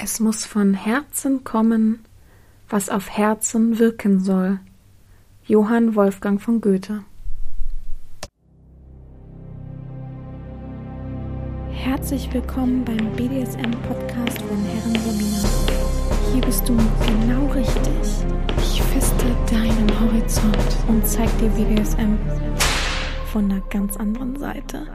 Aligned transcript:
Es 0.00 0.20
muss 0.20 0.44
von 0.46 0.74
Herzen 0.74 1.42
kommen, 1.42 2.04
was 2.68 2.88
auf 2.88 3.10
Herzen 3.10 3.80
wirken 3.80 4.20
soll. 4.20 4.60
Johann 5.44 5.96
Wolfgang 5.96 6.40
von 6.40 6.60
Goethe 6.60 7.02
Herzlich 11.72 12.32
willkommen 12.32 12.84
beim 12.84 13.10
BDSM-Podcast 13.16 14.40
von 14.42 14.64
Herren 14.64 14.94
Sabina. 14.94 15.48
Hier 16.32 16.42
bist 16.42 16.68
du 16.68 16.76
genau 16.76 17.46
richtig. 17.52 17.82
Ich 18.58 18.80
feste 18.82 19.26
deinen 19.50 20.00
Horizont 20.00 20.76
und 20.86 21.04
zeig 21.08 21.28
dir 21.38 21.48
BDSM 21.48 22.16
von 23.32 23.50
einer 23.50 23.62
ganz 23.68 23.96
anderen 23.96 24.38
Seite. 24.38 24.86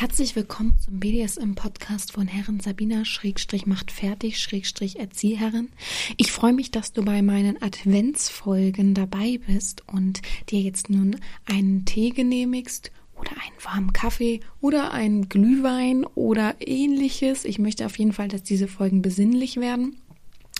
Herzlich 0.00 0.36
willkommen 0.36 0.76
zum 0.78 1.00
BDSM-Podcast 1.00 2.12
von 2.12 2.28
Herren 2.28 2.60
Sabina 2.60 3.04
Schrägstrich 3.04 3.66
macht 3.66 3.90
fertig 3.90 4.38
Schrägstrich 4.38 5.00
Erzieherin. 5.00 5.70
Ich 6.16 6.30
freue 6.30 6.52
mich, 6.52 6.70
dass 6.70 6.92
du 6.92 7.04
bei 7.04 7.20
meinen 7.20 7.60
Adventsfolgen 7.60 8.94
dabei 8.94 9.40
bist 9.44 9.82
und 9.88 10.22
dir 10.50 10.60
jetzt 10.60 10.88
nun 10.88 11.16
einen 11.46 11.84
Tee 11.84 12.10
genehmigst 12.10 12.92
oder 13.16 13.32
einen 13.32 13.64
warmen 13.64 13.92
Kaffee 13.92 14.38
oder 14.60 14.92
einen 14.92 15.28
Glühwein 15.28 16.04
oder 16.14 16.54
ähnliches. 16.60 17.44
Ich 17.44 17.58
möchte 17.58 17.84
auf 17.84 17.98
jeden 17.98 18.12
Fall, 18.12 18.28
dass 18.28 18.44
diese 18.44 18.68
Folgen 18.68 19.02
besinnlich 19.02 19.56
werden. 19.56 19.96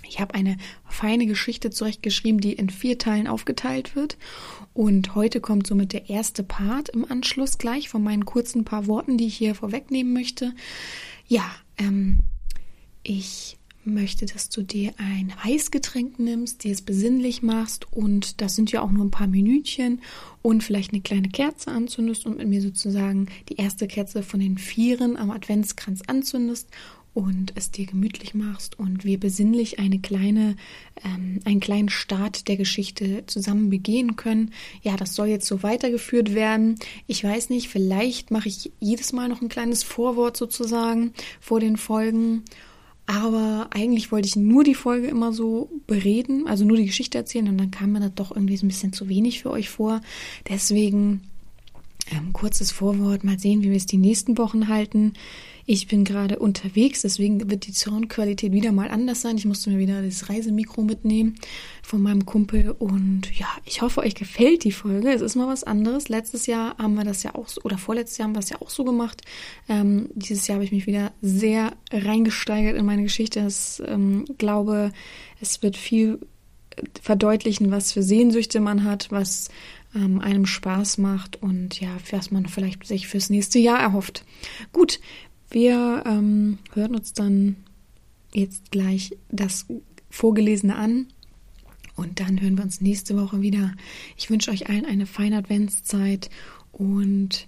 Ich 0.06 0.20
habe 0.20 0.34
eine 0.34 0.56
feine 0.88 1.26
Geschichte 1.26 1.70
zurechtgeschrieben, 1.70 2.40
die 2.40 2.52
in 2.52 2.70
vier 2.70 2.98
Teilen 2.98 3.26
aufgeteilt 3.26 3.96
wird. 3.96 4.16
Und 4.72 5.14
heute 5.14 5.40
kommt 5.40 5.66
somit 5.66 5.92
der 5.92 6.08
erste 6.08 6.42
Part 6.42 6.88
im 6.90 7.04
Anschluss 7.10 7.58
gleich 7.58 7.88
von 7.88 8.02
meinen 8.02 8.24
kurzen 8.24 8.64
paar 8.64 8.86
Worten, 8.86 9.18
die 9.18 9.26
ich 9.26 9.36
hier 9.36 9.54
vorwegnehmen 9.54 10.12
möchte. 10.12 10.54
Ja, 11.26 11.44
ähm, 11.78 12.18
ich 13.02 13.58
möchte, 13.84 14.26
dass 14.26 14.50
du 14.50 14.62
dir 14.62 14.92
ein 14.98 15.32
Eisgetränk 15.42 16.18
nimmst, 16.18 16.64
dir 16.64 16.72
es 16.72 16.82
besinnlich 16.82 17.42
machst 17.42 17.90
und 17.92 18.40
das 18.40 18.54
sind 18.54 18.70
ja 18.70 18.82
auch 18.82 18.90
nur 18.90 19.04
ein 19.04 19.10
paar 19.10 19.26
Minütchen 19.26 20.02
und 20.42 20.62
vielleicht 20.62 20.92
eine 20.92 21.00
kleine 21.00 21.28
Kerze 21.28 21.70
anzündest 21.70 22.26
und 22.26 22.38
mit 22.38 22.48
mir 22.48 22.60
sozusagen 22.60 23.28
die 23.48 23.56
erste 23.56 23.86
Kerze 23.86 24.22
von 24.22 24.40
den 24.40 24.58
Vieren 24.58 25.16
am 25.16 25.30
Adventskranz 25.30 26.02
anzündest 26.06 26.68
und 27.14 27.52
es 27.56 27.70
dir 27.70 27.86
gemütlich 27.86 28.34
machst 28.34 28.78
und 28.78 29.04
wir 29.04 29.18
besinnlich 29.18 29.78
eine 29.78 29.98
kleine, 29.98 30.56
ähm, 31.04 31.40
einen 31.44 31.60
kleinen 31.60 31.88
Start 31.88 32.48
der 32.48 32.56
Geschichte 32.56 33.24
zusammen 33.26 33.70
begehen 33.70 34.16
können. 34.16 34.52
Ja, 34.82 34.96
das 34.96 35.14
soll 35.14 35.28
jetzt 35.28 35.46
so 35.46 35.62
weitergeführt 35.62 36.34
werden. 36.34 36.76
Ich 37.06 37.24
weiß 37.24 37.50
nicht, 37.50 37.68
vielleicht 37.68 38.30
mache 38.30 38.48
ich 38.48 38.72
jedes 38.78 39.12
Mal 39.12 39.28
noch 39.28 39.42
ein 39.42 39.48
kleines 39.48 39.82
Vorwort 39.82 40.36
sozusagen 40.36 41.12
vor 41.40 41.60
den 41.60 41.76
Folgen. 41.76 42.44
Aber 43.06 43.68
eigentlich 43.70 44.12
wollte 44.12 44.28
ich 44.28 44.36
nur 44.36 44.64
die 44.64 44.74
Folge 44.74 45.08
immer 45.08 45.32
so 45.32 45.70
bereden, 45.86 46.46
also 46.46 46.66
nur 46.66 46.76
die 46.76 46.84
Geschichte 46.86 47.16
erzählen 47.16 47.48
und 47.48 47.56
dann 47.56 47.70
kam 47.70 47.92
mir 47.92 48.00
das 48.00 48.14
doch 48.14 48.30
irgendwie 48.30 48.58
so 48.58 48.66
ein 48.66 48.68
bisschen 48.68 48.92
zu 48.92 49.08
wenig 49.08 49.40
für 49.40 49.50
euch 49.50 49.70
vor. 49.70 50.02
Deswegen 50.46 51.22
ähm, 52.10 52.32
kurzes 52.32 52.70
Vorwort, 52.70 53.24
mal 53.24 53.38
sehen, 53.38 53.62
wie 53.62 53.70
wir 53.70 53.76
es 53.76 53.86
die 53.86 53.96
nächsten 53.96 54.38
Wochen 54.38 54.68
halten. 54.68 55.14
Ich 55.70 55.86
bin 55.86 56.04
gerade 56.04 56.38
unterwegs, 56.38 57.02
deswegen 57.02 57.50
wird 57.50 57.66
die 57.66 57.72
Soundqualität 57.72 58.52
wieder 58.52 58.72
mal 58.72 58.88
anders 58.88 59.20
sein. 59.20 59.36
Ich 59.36 59.44
musste 59.44 59.68
mir 59.68 59.76
wieder 59.76 60.00
das 60.00 60.30
Reisemikro 60.30 60.80
mitnehmen 60.80 61.34
von 61.82 62.00
meinem 62.00 62.24
Kumpel 62.24 62.70
und 62.70 63.38
ja, 63.38 63.48
ich 63.66 63.82
hoffe, 63.82 64.00
euch 64.00 64.14
gefällt 64.14 64.64
die 64.64 64.72
Folge. 64.72 65.12
Es 65.12 65.20
ist 65.20 65.36
mal 65.36 65.46
was 65.46 65.64
anderes. 65.64 66.08
Letztes 66.08 66.46
Jahr 66.46 66.78
haben 66.78 66.94
wir 66.94 67.04
das 67.04 67.22
ja 67.22 67.34
auch 67.34 67.48
so, 67.48 67.60
oder 67.64 67.76
vorletztes 67.76 68.16
Jahr 68.16 68.28
haben 68.28 68.34
wir 68.34 68.40
das 68.40 68.48
ja 68.48 68.62
auch 68.62 68.70
so 68.70 68.82
gemacht. 68.82 69.20
Ähm, 69.68 70.08
dieses 70.14 70.46
Jahr 70.46 70.54
habe 70.54 70.64
ich 70.64 70.72
mich 70.72 70.86
wieder 70.86 71.12
sehr 71.20 71.74
reingesteigert 71.92 72.74
in 72.74 72.86
meine 72.86 73.02
Geschichte. 73.02 73.46
Ich 73.46 73.82
ähm, 73.86 74.24
glaube, 74.38 74.90
es 75.38 75.62
wird 75.62 75.76
viel 75.76 76.18
verdeutlichen, 77.02 77.70
was 77.70 77.92
für 77.92 78.02
Sehnsüchte 78.02 78.60
man 78.60 78.84
hat, 78.84 79.08
was 79.10 79.50
ähm, 79.94 80.20
einem 80.20 80.46
Spaß 80.46 80.98
macht 80.98 81.42
und 81.42 81.80
ja, 81.80 81.88
was 82.10 82.30
man 82.30 82.46
vielleicht 82.46 82.86
sich 82.86 83.08
fürs 83.08 83.30
nächste 83.30 83.58
Jahr 83.58 83.80
erhofft. 83.80 84.24
Gut, 84.72 85.00
wir 85.50 86.02
ähm, 86.06 86.58
hören 86.74 86.94
uns 86.94 87.12
dann 87.12 87.56
jetzt 88.32 88.70
gleich 88.70 89.16
das 89.30 89.66
Vorgelesene 90.10 90.76
an 90.76 91.06
und 91.96 92.20
dann 92.20 92.40
hören 92.40 92.56
wir 92.56 92.64
uns 92.64 92.80
nächste 92.80 93.16
Woche 93.16 93.40
wieder. 93.40 93.72
Ich 94.16 94.30
wünsche 94.30 94.50
euch 94.50 94.68
allen 94.68 94.84
eine 94.84 95.06
feine 95.06 95.38
Adventszeit 95.38 96.30
und 96.72 97.46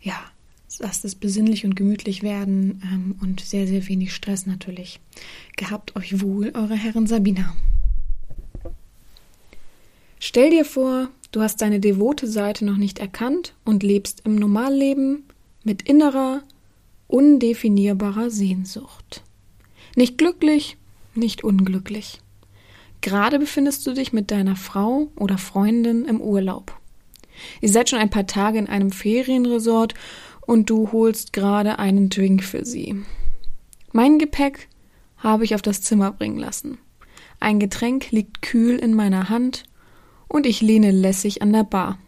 ja, 0.00 0.18
lasst 0.78 1.04
es 1.04 1.14
besinnlich 1.14 1.64
und 1.64 1.76
gemütlich 1.76 2.22
werden 2.22 2.82
ähm, 2.84 3.16
und 3.20 3.40
sehr, 3.40 3.66
sehr 3.66 3.86
wenig 3.88 4.14
Stress 4.14 4.46
natürlich. 4.46 5.00
Gehabt 5.56 5.96
euch 5.96 6.20
wohl, 6.20 6.52
eure 6.54 6.74
Herren 6.74 7.06
Sabina. 7.06 7.54
Stell 10.18 10.50
dir 10.50 10.64
vor, 10.64 11.10
du 11.30 11.40
hast 11.40 11.60
deine 11.60 11.80
devote 11.80 12.26
Seite 12.26 12.64
noch 12.64 12.76
nicht 12.76 12.98
erkannt 12.98 13.54
und 13.64 13.82
lebst 13.82 14.22
im 14.24 14.34
Normalleben 14.36 15.24
mit 15.62 15.82
innerer, 15.82 16.42
undefinierbarer 17.08 18.30
Sehnsucht. 18.30 19.22
Nicht 19.94 20.18
glücklich, 20.18 20.76
nicht 21.14 21.44
unglücklich. 21.44 22.20
Gerade 23.00 23.38
befindest 23.38 23.86
du 23.86 23.92
dich 23.92 24.12
mit 24.12 24.30
deiner 24.30 24.56
Frau 24.56 25.08
oder 25.16 25.38
Freundin 25.38 26.04
im 26.04 26.20
Urlaub. 26.20 26.78
Ihr 27.60 27.68
seid 27.68 27.88
schon 27.88 27.98
ein 27.98 28.10
paar 28.10 28.26
Tage 28.26 28.58
in 28.58 28.68
einem 28.68 28.90
Ferienresort 28.90 29.94
und 30.40 30.70
du 30.70 30.92
holst 30.92 31.32
gerade 31.32 31.78
einen 31.78 32.08
Drink 32.08 32.42
für 32.42 32.64
sie. 32.64 32.96
Mein 33.92 34.18
Gepäck 34.18 34.68
habe 35.18 35.44
ich 35.44 35.54
auf 35.54 35.62
das 35.62 35.82
Zimmer 35.82 36.12
bringen 36.12 36.38
lassen. 36.38 36.78
Ein 37.40 37.60
Getränk 37.60 38.10
liegt 38.10 38.42
kühl 38.42 38.76
in 38.78 38.94
meiner 38.94 39.28
Hand 39.28 39.64
und 40.28 40.46
ich 40.46 40.60
lehne 40.60 40.90
lässig 40.90 41.42
an 41.42 41.52
der 41.52 41.64
Bar. 41.64 41.98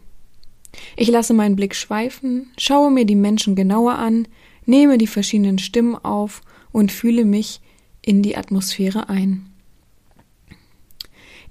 Ich 0.95 1.09
lasse 1.09 1.33
meinen 1.33 1.55
Blick 1.55 1.75
schweifen, 1.75 2.51
schaue 2.57 2.91
mir 2.91 3.05
die 3.05 3.15
Menschen 3.15 3.55
genauer 3.55 3.95
an, 3.95 4.27
nehme 4.69 4.99
die 4.99 5.07
verschiedenen 5.07 5.57
Stimmen 5.57 5.95
auf 5.95 6.41
und 6.71 6.91
fühle 6.91 7.25
mich 7.25 7.59
in 8.01 8.21
die 8.21 8.37
Atmosphäre 8.37 9.09
ein. 9.09 9.49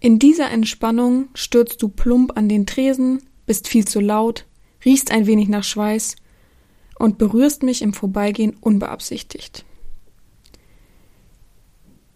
In 0.00 0.20
dieser 0.20 0.50
Entspannung 0.50 1.28
stürzt 1.34 1.82
du 1.82 1.88
plump 1.88 2.36
an 2.36 2.48
den 2.48 2.64
Tresen, 2.64 3.20
bist 3.46 3.66
viel 3.66 3.86
zu 3.86 4.00
laut, 4.00 4.46
riechst 4.84 5.10
ein 5.10 5.26
wenig 5.26 5.48
nach 5.48 5.64
Schweiß 5.64 6.14
und 6.98 7.18
berührst 7.18 7.64
mich 7.64 7.82
im 7.82 7.92
Vorbeigehen 7.92 8.56
unbeabsichtigt. 8.60 9.64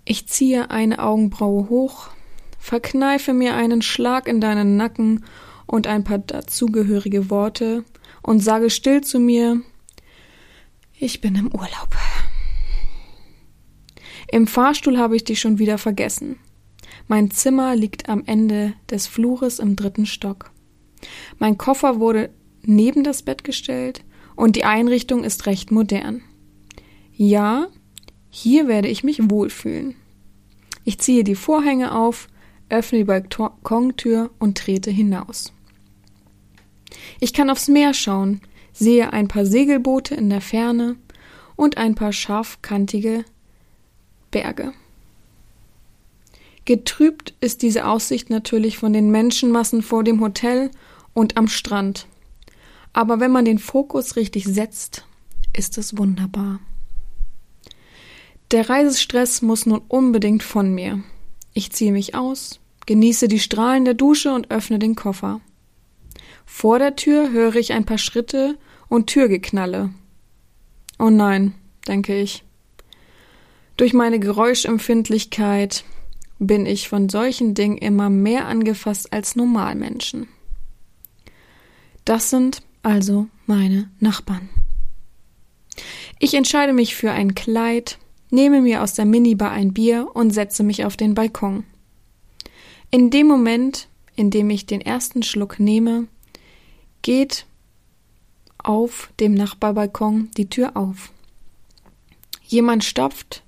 Ich 0.05 0.29
ziehe 0.29 0.71
eine 0.71 1.01
Augenbraue 1.01 1.69
hoch, 1.69 2.11
verkneife 2.59 3.33
mir 3.33 3.55
einen 3.55 3.83
Schlag 3.83 4.29
in 4.29 4.41
deinen 4.41 4.77
Nacken 4.77 5.25
und 5.67 5.89
ein 5.89 6.05
paar 6.05 6.19
dazugehörige 6.19 7.29
Worte 7.31 7.85
und 8.23 8.39
sage 8.39 8.71
still 8.71 9.01
zu 9.01 9.19
mir, 9.19 9.63
ich 11.03 11.21
bin 11.21 11.35
im 11.35 11.53
Urlaub. 11.53 11.97
Im 14.31 14.47
Fahrstuhl 14.47 14.99
habe 14.99 15.17
ich 15.17 15.25
dich 15.25 15.41
schon 15.41 15.59
wieder 15.59 15.77
vergessen. 15.77 16.37
Mein 17.09 17.31
Zimmer 17.33 17.75
liegt 17.75 18.09
am 18.09 18.23
Ende 18.25 18.75
des 18.89 19.09
Flures 19.09 19.59
im 19.59 19.75
dritten 19.75 20.07
Stock. 20.07 20.53
Mein 21.39 21.59
Koffer 21.59 21.99
wurde 21.99 22.31
neben 22.63 23.03
das 23.03 23.23
Bett 23.23 23.43
gestellt 23.43 24.05
und 24.37 24.55
die 24.55 24.65
Einrichtung 24.65 25.25
ist 25.25 25.47
recht 25.47 25.73
modern. 25.73 26.23
Ja, 27.13 27.67
hier 28.31 28.69
werde 28.69 28.89
ich 28.89 29.03
mich 29.03 29.29
wohlfühlen. 29.29 29.97
Ich 30.85 30.99
ziehe 30.99 31.25
die 31.25 31.35
Vorhänge 31.35 31.95
auf, 31.95 32.29
öffne 32.69 32.99
die 32.99 33.05
Balkontür 33.05 34.31
und 34.39 34.57
trete 34.57 34.93
hinaus. 34.93 35.53
Ich 37.19 37.33
kann 37.33 37.51
aufs 37.51 37.69
Meer 37.69 37.93
schauen, 37.93 38.41
sehe 38.73 39.13
ein 39.13 39.29
paar 39.29 39.47
Segelboote 39.47 40.15
in 40.15 40.31
der 40.31 40.41
Ferne 40.41 40.97
und 41.57 41.77
ein 41.77 41.95
paar 41.95 42.13
scharfkantige 42.13 43.25
Berge. 44.31 44.73
Getrübt 46.65 47.35
ist 47.41 47.63
diese 47.63 47.87
Aussicht 47.87 48.31
natürlich 48.31 48.79
von 48.79 48.93
den 48.93 49.11
Menschenmassen 49.11 49.83
vor 49.83 50.05
dem 50.05 50.21
Hotel 50.21 50.71
und 51.13 51.37
am 51.37 51.49
Strand. 51.49 52.07
Aber 52.93 53.21
wenn 53.21 53.33
man 53.33 53.45
den 53.45 53.59
Fokus 53.59 54.17
richtig 54.17 54.45
setzt, 54.45 55.05
ist 55.57 55.77
es 55.79 55.97
wunderbar. 55.99 56.61
Der 58.53 58.69
Reisestress 58.69 59.43
muss 59.43 59.67
nun 59.67 59.81
unbedingt 59.89 60.43
von 60.43 60.75
mir. 60.75 61.03
Ich 61.55 61.73
ziehe 61.73 61.93
mich 61.93 62.15
aus, 62.15 62.61
genieße 62.87 63.29
die 63.29 63.39
Strahlen 63.39 63.85
der 63.85 63.95
Dusche 63.95 64.33
und 64.33 64.51
öffne 64.51 64.79
den 64.79 64.95
Koffer. 64.95 65.41
Vor 66.45 66.79
der 66.79 66.97
Tür 66.97 67.31
höre 67.31 67.57
ich 67.57 67.73
ein 67.73 67.85
paar 67.85 67.99
Schritte 67.99 68.59
und 68.89 69.07
Türgeknalle. 69.07 69.91
Oh 70.99 71.11
nein, 71.11 71.55
denke 71.89 72.21
ich. 72.21 72.45
Durch 73.77 73.93
meine 73.95 74.21
Geräuschempfindlichkeit 74.21 75.85
bin 76.39 76.67
ich 76.67 76.89
von 76.89 77.09
solchen 77.09 77.55
Dingen 77.55 77.79
immer 77.79 78.11
mehr 78.11 78.47
angefasst 78.47 79.13
als 79.13 79.37
Normalmenschen. 79.37 80.29
Das 82.05 82.31
sind 82.31 82.63
also 82.83 83.29
meine 83.47 83.91
Nachbarn. 84.01 84.49
Ich 86.19 86.35
entscheide 86.35 86.73
mich 86.73 86.95
für 86.95 87.13
ein 87.13 87.35
Kleid, 87.35 87.99
nehme 88.31 88.61
mir 88.61 88.83
aus 88.83 88.95
der 88.95 89.05
Minibar 89.05 89.51
ein 89.51 89.73
Bier 89.73 90.09
und 90.15 90.31
setze 90.31 90.63
mich 90.63 90.85
auf 90.85 90.97
den 90.97 91.15
Balkon. 91.15 91.65
In 92.91 93.11
dem 93.11 93.27
Moment, 93.27 93.89
in 94.17 94.31
dem 94.31 94.51
ich 94.51 94.67
den 94.67 94.81
ersten 94.81 95.23
Schluck 95.23 95.59
nehme, 95.59 96.09
geht 97.03 97.47
auf 98.59 99.13
dem 99.21 99.35
Nachbarbalkon 99.35 100.31
die 100.37 100.49
Tür 100.49 100.77
auf. 100.77 101.13
Jemand 102.45 102.85
stopft, 102.85 103.43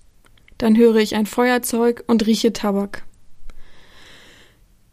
dann 0.59 0.77
höre 0.77 0.97
ich 0.97 1.15
ein 1.15 1.27
Feuerzeug 1.27 2.05
und 2.07 2.27
rieche 2.27 2.53
Tabak. 2.53 3.05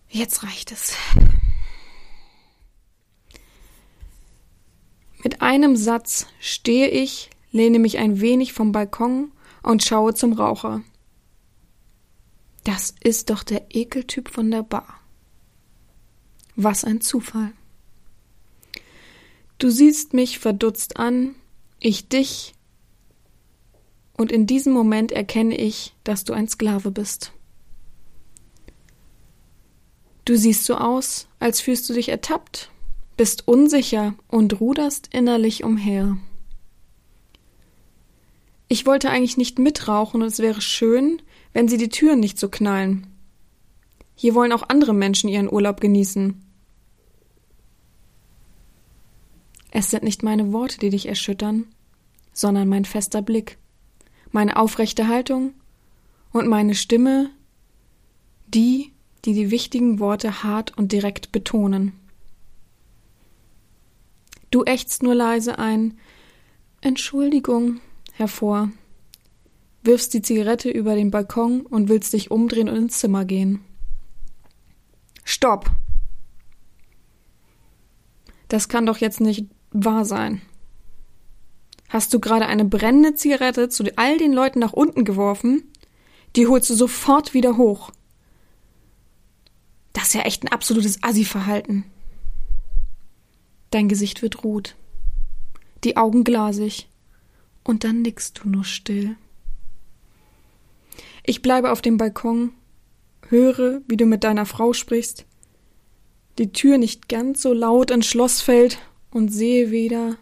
Jetzt 0.10 0.44
reicht 0.44 0.72
es. 0.72 0.96
Mit 5.24 5.42
einem 5.42 5.76
Satz 5.76 6.28
stehe 6.40 6.90
ich, 6.90 7.30
lehne 7.52 7.80
mich 7.80 8.00
ein 8.00 8.20
wenig 8.20 8.54
vom 8.54 8.72
Balkon 8.72 9.32
und 9.64 9.84
schaue 9.84 10.14
zum 10.14 10.34
Raucher. 10.34 10.82
Das 12.64 12.94
ist 13.02 13.30
doch 13.30 13.44
der 13.44 13.74
Ekeltyp 13.74 14.30
von 14.30 14.52
der 14.52 14.64
Bar. 14.64 15.00
Was 16.56 16.84
ein 16.84 17.02
Zufall. 17.02 17.54
Du 19.62 19.70
siehst 19.70 20.16
mich 20.16 20.40
verdutzt 20.40 20.98
an, 20.98 21.36
ich 21.80 22.10
dich, 22.10 22.56
und 24.18 24.32
in 24.32 24.48
diesem 24.48 24.74
Moment 24.74 25.12
erkenne 25.12 25.56
ich, 25.56 25.94
dass 26.04 26.24
du 26.24 26.34
ein 26.34 26.48
Sklave 26.48 26.90
bist. 26.90 27.32
Du 30.26 30.36
siehst 30.36 30.66
so 30.66 30.74
aus, 30.78 31.28
als 31.38 31.62
fühlst 31.62 31.88
du 31.88 31.94
dich 31.94 32.10
ertappt, 32.10 32.72
bist 33.18 33.48
unsicher 33.48 34.16
und 34.30 34.60
ruderst 34.60 35.10
innerlich 35.12 35.64
umher. 35.64 36.18
Ich 38.68 38.88
wollte 38.88 39.12
eigentlich 39.12 39.38
nicht 39.38 39.60
mitrauchen 39.60 40.24
und 40.24 40.28
es 40.28 40.40
wäre 40.40 40.62
schön, 40.62 41.22
wenn 41.54 41.68
sie 41.68 41.78
die 41.78 41.90
Türen 41.90 42.20
nicht 42.20 42.40
so 42.40 42.50
knallen. 42.50 43.06
Hier 44.16 44.34
wollen 44.34 44.54
auch 44.54 44.70
andere 44.70 44.96
Menschen 44.96 45.30
ihren 45.30 45.54
Urlaub 45.54 45.82
genießen. 45.82 46.51
Es 49.72 49.90
sind 49.90 50.04
nicht 50.04 50.22
meine 50.22 50.52
Worte, 50.52 50.78
die 50.78 50.90
dich 50.90 51.08
erschüttern, 51.08 51.66
sondern 52.34 52.68
mein 52.68 52.86
fester 52.86 53.22
Blick, 53.22 53.58
meine 54.32 54.58
aufrechte 54.58 55.08
Haltung 55.08 55.54
und 56.34 56.48
meine 56.48 56.76
Stimme, 56.76 57.30
die, 58.48 58.92
die 59.24 59.34
die 59.34 59.50
wichtigen 59.50 60.00
Worte 60.00 60.44
hart 60.44 60.78
und 60.78 60.92
direkt 60.92 61.32
betonen. 61.32 61.94
Du 64.52 64.66
ächzt 64.66 65.02
nur 65.04 65.16
leise 65.16 65.58
ein 65.58 65.98
Entschuldigung 66.82 67.80
hervor, 68.12 68.70
wirfst 69.84 70.14
die 70.14 70.22
Zigarette 70.22 70.70
über 70.70 70.96
den 70.96 71.12
Balkon 71.12 71.62
und 71.62 71.88
willst 71.88 72.12
dich 72.12 72.30
umdrehen 72.30 72.68
und 72.68 72.76
ins 72.76 73.00
Zimmer 73.00 73.24
gehen. 73.24 73.64
Stopp! 75.24 75.72
Das 78.50 78.68
kann 78.68 78.86
doch 78.86 78.98
jetzt 78.98 79.22
nicht 79.22 79.46
wahr 79.72 80.06
sein. 80.06 80.42
Hast 81.90 82.14
du 82.14 82.20
gerade 82.20 82.46
eine 82.46 82.64
brennende 82.66 83.16
Zigarette 83.16 83.68
zu 83.68 83.84
all 83.98 84.18
den 84.18 84.32
Leuten 84.32 84.60
nach 84.60 84.74
unten 84.74 85.04
geworfen? 85.04 85.64
Die 86.36 86.48
holst 86.48 86.70
du 86.70 86.74
sofort 86.74 87.34
wieder 87.34 87.58
hoch. 87.58 87.92
Das 89.92 90.08
ist 90.08 90.14
ja 90.14 90.22
echt 90.22 90.44
ein 90.44 90.52
absolutes 90.54 91.04
Assi-Verhalten. 91.04 91.84
Dein 93.72 93.90
Gesicht 93.90 94.22
wird 94.22 94.44
rot, 94.44 94.76
die 95.84 95.98
Augen 95.98 96.24
glasig, 96.24 96.88
und 97.64 97.84
dann 97.84 98.02
nickst 98.02 98.40
du 98.40 98.50
nur 98.50 98.64
still. 98.64 99.16
Ich 101.24 101.42
bleibe 101.42 101.72
auf 101.72 101.82
dem 101.82 101.98
Balkon, 101.98 102.54
höre, 103.28 103.82
wie 103.88 103.98
du 103.98 104.06
mit 104.06 104.24
deiner 104.24 104.46
Frau 104.46 104.74
sprichst, 104.74 105.26
die 106.38 106.52
Tür 106.52 106.78
nicht 106.78 107.10
ganz 107.10 107.42
so 107.42 107.54
laut 107.54 107.92
ins 107.92 108.08
Schloss 108.08 108.42
fällt 108.42 108.80
und 109.12 109.30
sehe 109.30 109.72
wieder, 109.72 110.18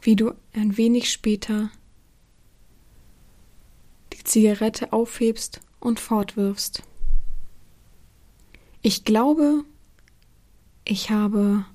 wie 0.00 0.16
du 0.16 0.32
ein 0.52 0.76
wenig 0.76 1.10
später 1.10 1.70
die 4.12 4.24
Zigarette 4.24 4.92
aufhebst 4.92 5.60
und 5.78 6.00
fortwirfst. 6.00 6.82
Ich 8.82 9.04
glaube, 9.04 9.64
ich 10.84 11.10
habe 11.10 11.66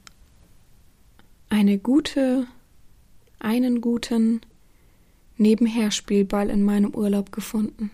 eine 1.49 1.77
gute, 1.77 2.47
einen 3.39 3.79
guten 3.81 4.41
Nebenherspielball 5.37 6.49
in 6.49 6.63
meinem 6.63 6.95
Urlaub 6.95 7.31
gefunden. 7.31 7.91